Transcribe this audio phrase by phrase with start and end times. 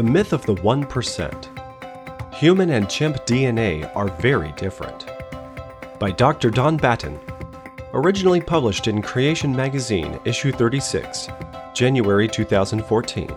[0.00, 2.34] The myth of the 1%.
[2.34, 5.04] Human and chimp DNA are very different.
[5.98, 6.48] By Dr.
[6.48, 7.20] Don Batten.
[7.92, 11.28] Originally published in Creation Magazine, issue 36,
[11.74, 13.28] January 2014.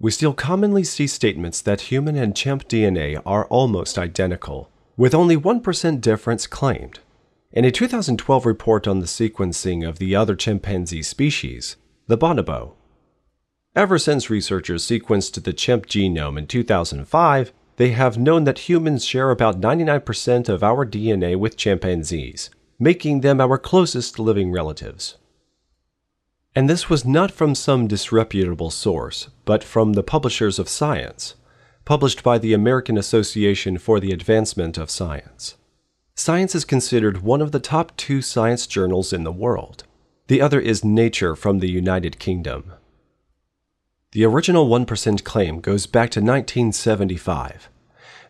[0.00, 5.36] We still commonly see statements that human and chimp DNA are almost identical, with only
[5.36, 6.98] 1% difference claimed.
[7.52, 11.76] In a 2012 report on the sequencing of the other chimpanzee species,
[12.08, 12.72] the bonobo,
[13.74, 19.30] ever since researchers sequenced the chimp genome in 2005, they have known that humans share
[19.30, 22.50] about 99% of our DNA with chimpanzees,
[22.80, 25.16] making them our closest living relatives.
[26.54, 31.36] And this was not from some disreputable source, but from the Publishers of Science,
[31.84, 35.56] published by the American Association for the Advancement of Science.
[36.18, 39.84] Science is considered one of the top two science journals in the world.
[40.28, 42.72] The other is Nature from the United Kingdom.
[44.12, 47.68] The original 1% claim goes back to 1975.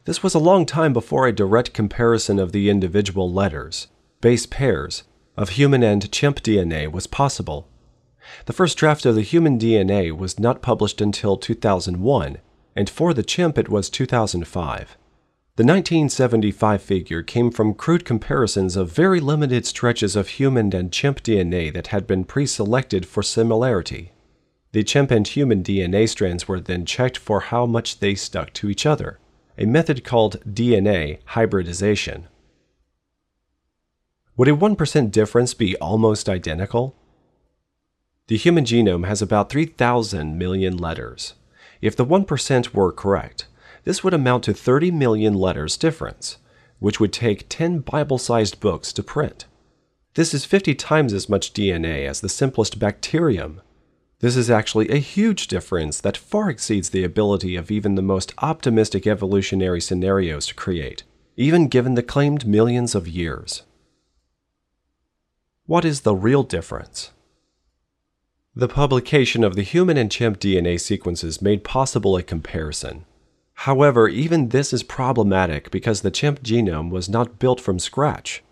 [0.05, 3.87] This was a long time before a direct comparison of the individual letters,
[4.20, 5.05] base pairs,
[5.37, 7.69] of human and chimp DNA was possible.
[8.47, 12.39] The first draft of the human DNA was not published until 2001,
[12.75, 14.97] and for the chimp it was 2005.
[15.56, 21.22] The 1975 figure came from crude comparisons of very limited stretches of human and chimp
[21.22, 24.12] DNA that had been pre selected for similarity.
[24.72, 28.68] The chimp and human DNA strands were then checked for how much they stuck to
[28.68, 29.18] each other,
[29.56, 32.28] a method called DNA hybridization.
[34.36, 36.94] Would a 1% difference be almost identical?
[38.27, 41.32] The human genome has about 3,000 million letters.
[41.80, 43.46] If the 1% were correct,
[43.87, 46.39] this would amount to 30 million letters difference,
[46.81, 49.47] which would take 10 Bible sized books to print.
[50.15, 53.61] This is 50 times as much DNA as the simplest bacterium.
[54.19, 58.35] This is actually a huge difference that far exceeds the ability of even the most
[58.39, 61.05] optimistic evolutionary scenarios to create,
[61.36, 63.63] even given the claimed millions of years.
[65.67, 67.13] What is the real difference?
[68.52, 73.05] The publication of the human and chimp DNA sequences made possible a comparison.
[73.61, 78.42] However, even this is problematic because the chimp genome was not built from scratch.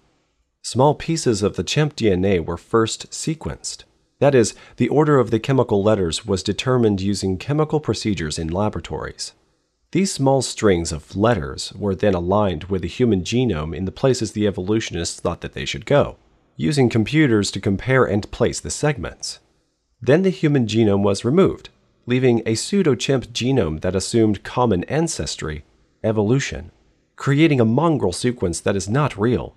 [0.62, 3.84] Small pieces of the chimp DNA were first sequenced.
[4.18, 9.34] That is, the order of the chemical letters was determined using chemical procedures in laboratories.
[9.92, 14.32] These small strings of letters were then aligned with the human genome in the places
[14.32, 16.16] the evolutionists thought that they should go,
[16.56, 19.38] using computers to compare and place the segments.
[20.00, 21.68] Then the human genome was removed,
[22.06, 25.64] leaving a pseudo chimp genome that assumed common ancestry,
[26.02, 26.70] evolution,
[27.16, 29.56] creating a mongrel sequence that is not real.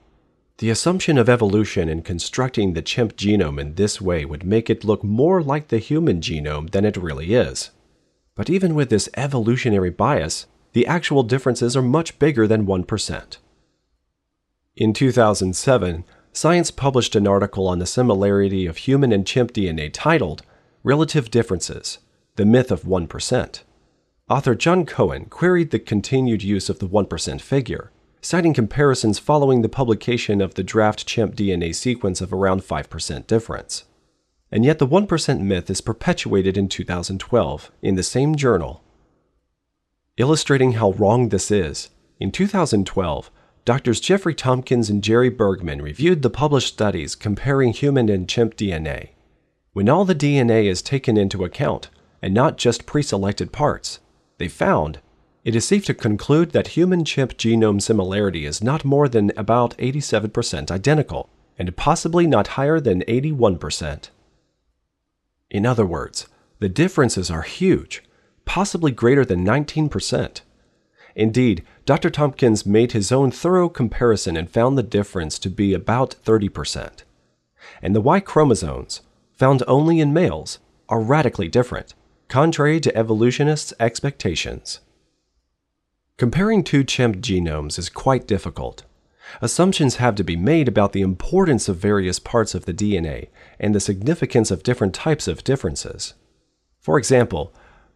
[0.59, 4.83] The assumption of evolution in constructing the chimp genome in this way would make it
[4.83, 7.71] look more like the human genome than it really is.
[8.33, 13.37] But even with this evolutionary bias, the actual differences are much bigger than 1%.
[14.75, 16.05] In 2007,
[16.37, 20.43] Science published an article on the similarity of human and chimp DNA titled
[20.83, 21.97] Relative Differences
[22.37, 23.61] the Myth of 1%.
[24.29, 29.69] Author Jon Cohen queried the continued use of the 1% figure, citing comparisons following the
[29.69, 33.85] publication of the draft chimp DNA sequence of around 5% difference.
[34.51, 38.83] And yet the 1% myth is perpetuated in 2012 in the same journal.
[40.17, 43.31] Illustrating how wrong this is, in 2012,
[43.65, 49.09] Doctors Jeffrey Tomkins and Jerry Bergman reviewed the published studies comparing human and chimp DNA.
[49.73, 51.89] When all the DNA is taken into account,
[52.21, 53.99] and not just pre selected parts.
[54.37, 54.99] They found
[55.47, 59.77] it is safe to conclude that human chimp genome similarity is not more than about
[59.77, 64.09] 87% identical, and possibly not higher than 81%.
[65.49, 66.27] In other words,
[66.59, 68.03] the differences are huge,
[68.43, 70.41] possibly greater than 19%.
[71.15, 72.09] Indeed, Dr.
[72.09, 77.03] Tomkins made his own thorough comparison and found the difference to be about 30%.
[77.81, 78.99] And the Y chromosomes,
[79.33, 80.59] found only in males,
[80.89, 81.93] are radically different
[82.27, 84.79] contrary to evolutionists' expectations.
[86.17, 88.83] Comparing two chimp genomes is quite difficult.
[89.41, 93.27] Assumptions have to be made about the importance of various parts of the DNA
[93.59, 96.13] and the significance of different types of differences.
[96.79, 97.53] For example,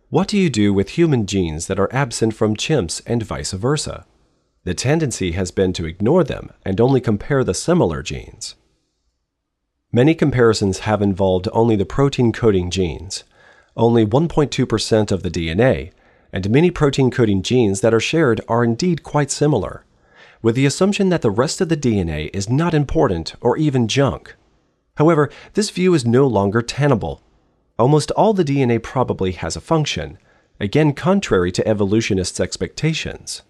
[0.09, 4.05] what do you do with human genes that are absent from chimps and vice versa?
[4.65, 8.55] The tendency has been to ignore them and only compare the similar genes.
[9.91, 13.23] Many comparisons have involved only the protein coding genes,
[13.75, 15.91] only 1.2% of the DNA,
[16.33, 19.85] and many protein coding genes that are shared are indeed quite similar,
[20.41, 24.35] with the assumption that the rest of the DNA is not important or even junk.
[24.95, 27.21] However, this view is no longer tenable.
[27.79, 30.17] Almost all the DNA probably has a function,
[30.59, 33.41] again contrary to evolutionists' expectations.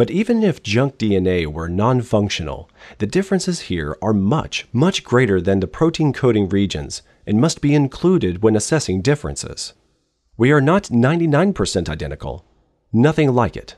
[0.00, 5.42] But even if junk DNA were non functional, the differences here are much, much greater
[5.42, 9.74] than the protein coding regions and must be included when assessing differences.
[10.38, 12.46] We are not 99% identical,
[12.90, 13.76] nothing like it.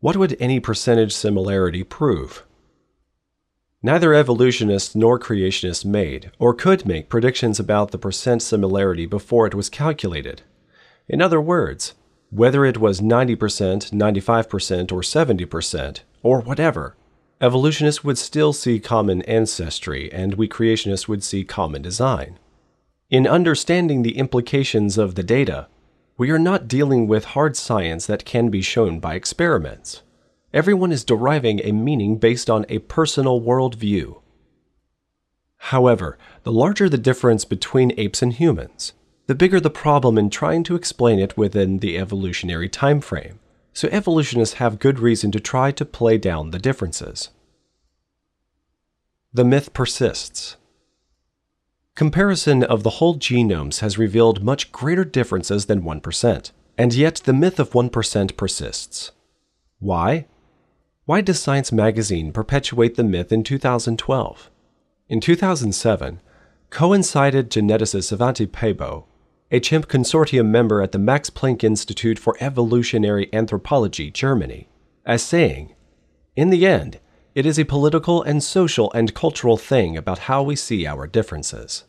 [0.00, 2.44] What would any percentage similarity prove?
[3.80, 9.54] Neither evolutionists nor creationists made, or could make, predictions about the percent similarity before it
[9.54, 10.42] was calculated.
[11.06, 11.94] In other words,
[12.30, 16.96] whether it was 90%, 95%, or 70%, or whatever,
[17.40, 22.38] evolutionists would still see common ancestry and we creationists would see common design.
[23.08, 25.66] In understanding the implications of the data,
[26.16, 30.02] we are not dealing with hard science that can be shown by experiments.
[30.52, 34.20] Everyone is deriving a meaning based on a personal worldview.
[35.56, 38.92] However, the larger the difference between apes and humans,
[39.30, 43.38] the bigger the problem in trying to explain it within the evolutionary time frame.
[43.72, 47.28] So evolutionists have good reason to try to play down the differences.
[49.32, 50.56] The myth persists.
[51.94, 57.32] Comparison of the whole genomes has revealed much greater differences than 1%, and yet the
[57.32, 59.12] myth of 1% persists.
[59.78, 60.26] Why?
[61.04, 64.50] Why does Science magazine perpetuate the myth in 2012?
[65.08, 66.20] In 2007,
[66.70, 69.04] coincided geneticist Svante Pääbo
[69.52, 74.68] a chimp consortium member at the Max Planck Institute for Evolutionary Anthropology, Germany,
[75.04, 75.74] as saying,
[76.36, 77.00] In the end,
[77.34, 81.84] it is a political and social and cultural thing about how we see our differences.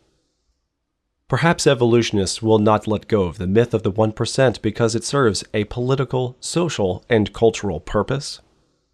[1.28, 5.44] Perhaps evolutionists will not let go of the myth of the 1% because it serves
[5.54, 8.42] a political, social, and cultural purpose.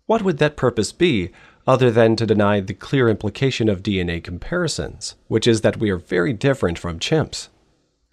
[0.08, 1.32] What would that purpose be
[1.66, 5.98] other than to deny the clear implication of DNA comparisons, which is that we are
[5.98, 7.48] very different from chimps?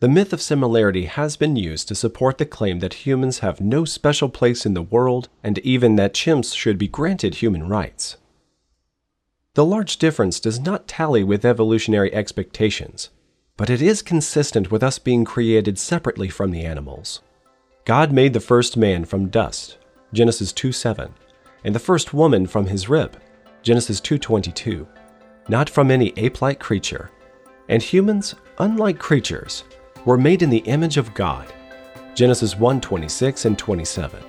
[0.05, 3.87] The myth of similarity has been used to support the claim that humans have no
[3.87, 8.19] special place in the world and even that chimps should be granted human rights.
[9.55, 13.09] The large difference does not tally with evolutionary expectations,
[13.57, 17.23] but it is consistent with us being created separately from the animals.
[17.87, 19.79] God made the first man from dust,
[20.13, 21.15] Genesis 2:7,
[21.65, 23.17] and the first woman from his rib,
[23.63, 24.87] Genesis 2:22,
[25.49, 27.11] not from any ape-like creature.
[27.71, 29.65] And humans, unlike creatures,
[30.05, 31.53] were made in the image of God.
[32.15, 34.23] Genesis 1 26 and 27.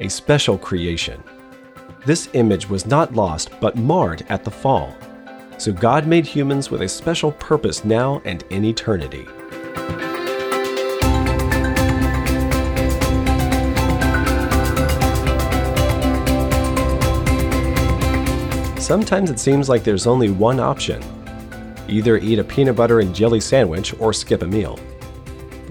[0.00, 1.22] A special creation.
[2.06, 4.96] This image was not lost but marred at the fall.
[5.58, 9.26] So God made humans with a special purpose now and in eternity.
[18.80, 21.02] Sometimes it seems like there's only one option
[21.88, 24.78] either eat a peanut butter and jelly sandwich or skip a meal.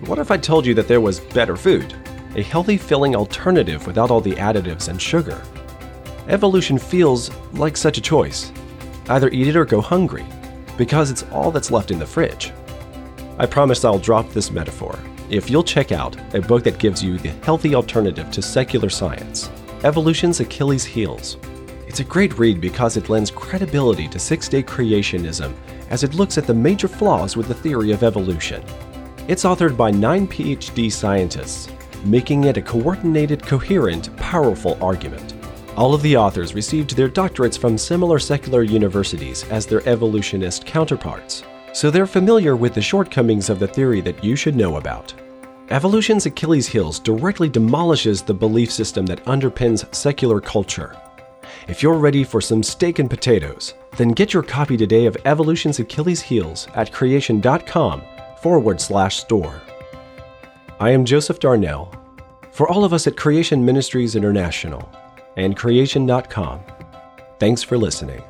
[0.05, 1.93] What if I told you that there was better food?
[2.35, 5.41] A healthy, filling alternative without all the additives and sugar?
[6.27, 8.51] Evolution feels like such a choice.
[9.09, 10.25] Either eat it or go hungry,
[10.77, 12.53] because it's all that's left in the fridge.
[13.37, 14.97] I promise I'll drop this metaphor
[15.29, 19.49] if you'll check out a book that gives you the healthy alternative to secular science
[19.83, 21.37] Evolution's Achilles Heels.
[21.87, 25.53] It's a great read because it lends credibility to six day creationism
[25.89, 28.63] as it looks at the major flaws with the theory of evolution.
[29.29, 31.69] It's authored by nine PhD scientists,
[32.03, 35.35] making it a coordinated, coherent, powerful argument.
[35.77, 41.43] All of the authors received their doctorates from similar secular universities as their evolutionist counterparts,
[41.73, 45.13] so they're familiar with the shortcomings of the theory that you should know about.
[45.69, 50.97] Evolution's Achilles heels directly demolishes the belief system that underpins secular culture.
[51.67, 55.77] If you're ready for some steak and potatoes, then get your copy today of Evolution's
[55.77, 58.01] Achilles Heels at creation.com
[58.41, 59.61] forward slash store.
[60.79, 61.93] I am Joseph Darnell.
[62.51, 64.89] For all of us at Creation Ministries International
[65.37, 66.61] and creation.com,
[67.39, 68.23] thanks for listening.